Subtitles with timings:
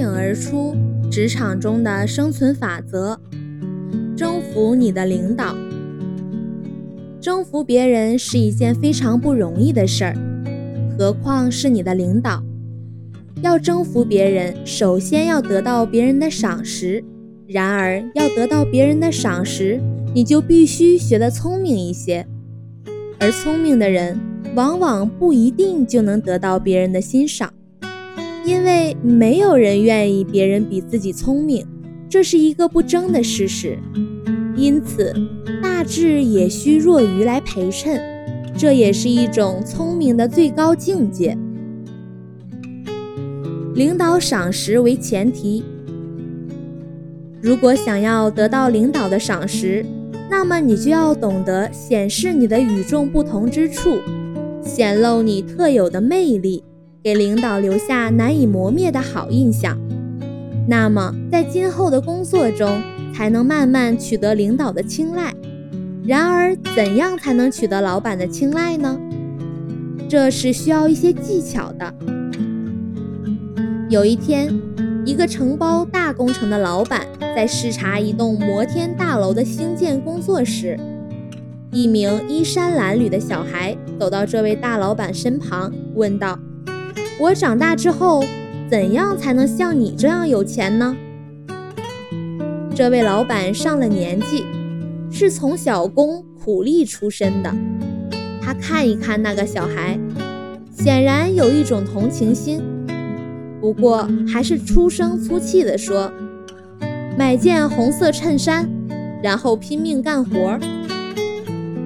[0.00, 0.74] 颖而出
[1.10, 3.20] 职场中的生存法则：
[4.16, 5.54] 征服你的领导。
[7.20, 10.16] 征服别人是一件非常不容易的事儿，
[10.96, 12.42] 何况是你的领导。
[13.42, 17.04] 要征服别人，首先要得到别人的赏识。
[17.46, 19.78] 然而，要得到别人的赏识，
[20.14, 22.26] 你就必须学得聪明一些。
[23.18, 24.18] 而聪明的人，
[24.54, 27.52] 往往不一定就能得到别人的欣赏，
[28.50, 31.64] 因为没有人愿意别人比自己聪明，
[32.08, 33.78] 这是一个不争的事实。
[34.56, 35.14] 因此，
[35.62, 38.02] 大智也需若愚来陪衬，
[38.58, 41.38] 这也是一种聪明的最高境界。
[43.76, 45.62] 领导赏识为前提，
[47.40, 49.86] 如果想要得到领导的赏识，
[50.28, 54.00] 那么你就要懂得显示你的与众不同之处，
[54.60, 56.64] 显露你特有的魅力，
[57.02, 59.78] 给领导留下难以磨灭的好印象。
[60.68, 62.80] 那么在今后的工作中，
[63.14, 65.34] 才能慢慢取得领导的青睐。
[66.04, 68.98] 然而，怎样才能取得老板的青睐呢？
[70.08, 71.94] 这是需要一些技巧的。
[73.88, 74.52] 有一天，
[75.04, 77.06] 一个承包大工程的老板。
[77.32, 80.76] 在视察一栋摩天大楼的兴建工作时，
[81.70, 86.36] 一名衣衫褴褛的小孩走到这位大老板身旁，问道
[87.20, 88.24] ：“我长大之后，
[88.70, 90.96] 怎样才能像你这样有钱呢？”
[92.74, 94.46] 这位老板上了年纪，
[95.10, 97.54] 是从小工苦力出身的。
[98.40, 100.00] 他看一看那个小孩，
[100.72, 102.62] 显然有一种同情心，
[103.60, 106.10] 不过还是粗声粗气地说。
[107.18, 108.66] 买件红色衬衫，
[109.22, 110.58] 然后拼命干活。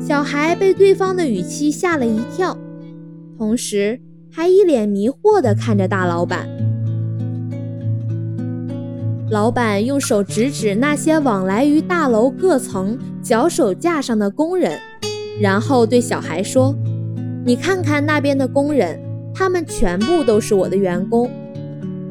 [0.00, 2.58] 小孩被对方的语气吓了一跳，
[3.38, 4.00] 同时
[4.30, 6.48] 还一脸迷惑地看着大老板。
[9.30, 14.78] 老板用手指指那些往来于大楼各层脚手架上的工人，
[15.40, 16.74] 然后对小孩说
[17.46, 18.98] ：“你看看那边的工人，
[19.32, 21.30] 他们全部都是我的员工，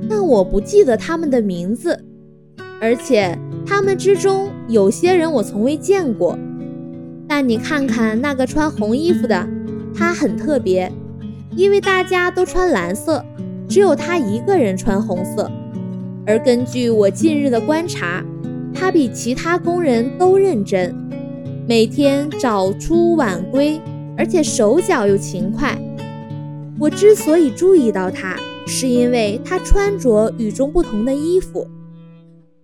[0.09, 2.05] 但我不记得他们的名字。”
[2.81, 6.39] 而且他们之中有些人我从未见过，
[7.27, 9.45] 但你看看那个穿红衣服的，
[9.93, 10.89] 他很特别，
[11.59, 13.21] 因为大家都穿蓝色，
[13.67, 15.51] 只有他一个人穿红色。
[16.25, 18.23] 而根据我近日的观察，
[18.73, 20.95] 他比其他工人都认真，
[21.67, 23.77] 每天早出晚归，
[24.17, 25.77] 而且手脚又勤快。
[26.79, 31.67] 我之所以注意到他，是因为他穿着与众不同的衣服。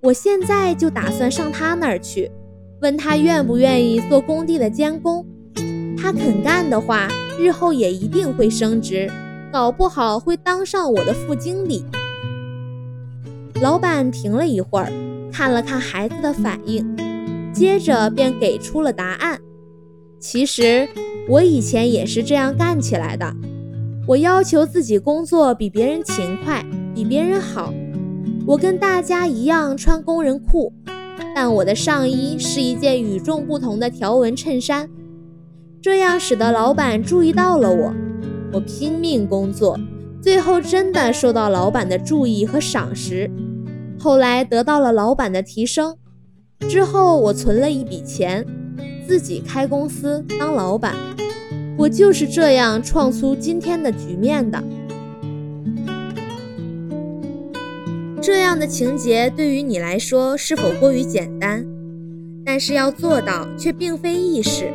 [0.03, 2.31] 我现在就打算上他那儿去，
[2.79, 5.25] 问他愿不愿意做工地的监工。
[5.97, 7.09] 他肯干的话，
[7.39, 9.09] 日后也一定会升职，
[9.51, 11.83] 搞不好会当上我的副经理。
[13.61, 14.91] 老板停了一会儿，
[15.31, 16.95] 看了看孩子的反应，
[17.53, 19.39] 接着便给出了答案。
[20.19, 20.87] 其实
[21.29, 23.33] 我以前也是这样干起来的，
[24.07, 27.73] 我要求自己工作比别人勤快，比别人好。
[28.47, 30.71] 我跟大家一样穿工人裤，
[31.33, 34.89] 但我的上衣是一件与众不同的条纹衬衫，
[35.85, 37.93] 这样使得老板注意到了我。
[38.51, 39.79] 我拼命工作，
[40.19, 43.29] 最后真的受到老板的注意和赏识，
[43.99, 45.95] 后来得到了老板的提升。
[46.67, 48.43] 之后我存了一笔钱，
[49.07, 50.95] 自己开公司当老板。
[51.77, 54.63] 我就是这样创出今天的局面的。
[58.19, 61.63] 这样的情节对于你来说是否过于简单？
[62.43, 64.71] 但是要做到却并非易事，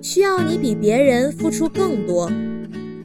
[0.00, 2.30] 需要你比别人付出更多。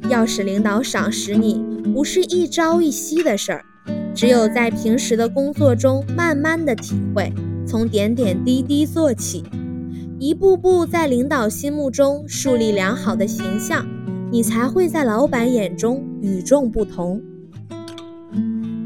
[0.09, 3.65] 要使领导赏识你，不是一朝一夕的事儿，
[4.13, 7.31] 只有在平时的工作中慢慢的体会，
[7.65, 9.43] 从点点滴滴做起，
[10.19, 13.87] 一步步在领导心目中树立良好的形象，
[14.29, 17.21] 你才会在老板眼中与众不同。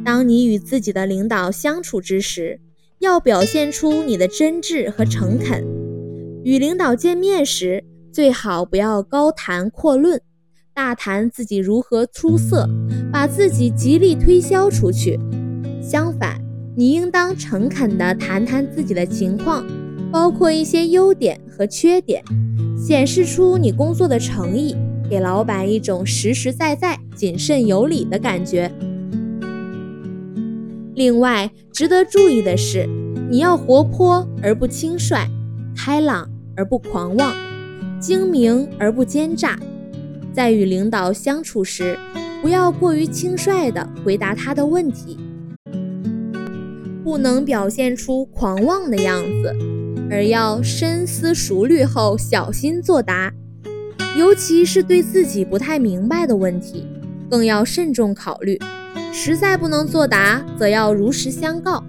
[0.06, 2.62] 当你与自己的领导相处之时，
[3.00, 5.66] 要表现出你的真挚和诚恳。
[6.44, 7.84] 与领导见面时，
[8.18, 10.20] 最好不要高谈阔论，
[10.74, 12.68] 大谈自己如何出色，
[13.14, 15.20] 把自己极力推销出去。
[15.84, 16.42] 相反，
[16.76, 19.64] 你应当诚恳地谈谈自己的情况，
[20.12, 22.24] 包括一些优点和缺点，
[22.76, 24.76] 显示出你工作的诚意，
[25.08, 28.72] 给老板一种实实在在、谨慎有礼的感觉。
[30.96, 32.90] 另外，值得注意的是，
[33.30, 35.30] 你要活泼而不轻率，
[35.76, 37.32] 开朗而不狂妄，
[38.00, 39.60] 精明而不奸诈。
[40.34, 41.98] 在与领导相处时，
[42.42, 45.18] 不要过于轻率地回答他的问题，
[47.04, 49.56] 不能表现出狂妄的样子，
[50.12, 53.34] 而要深思熟虑后小心作答。
[54.16, 56.86] 尤其是对自己不太明白的问题，
[57.30, 58.60] 更要慎重考虑。
[59.12, 61.84] 实在不能作答，则要如实相告。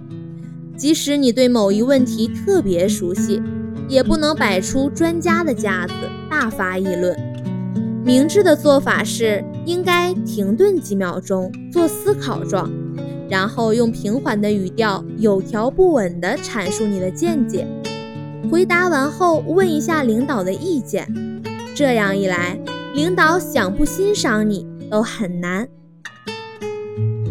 [0.75, 3.41] 即使你对某一问题特别熟悉，
[3.89, 5.93] 也不能摆出专家的架子，
[6.29, 7.17] 大发议论。
[8.05, 12.71] 明智的做法是，应该停顿几秒钟，做思考状。
[13.27, 17.67] 然后用平缓的语调，有条不紊地阐述你的见解。
[18.49, 21.07] 回答完后，问一下领导的意见。
[21.75, 22.59] 这样一来，
[22.95, 25.67] 领导想不欣赏你都很难。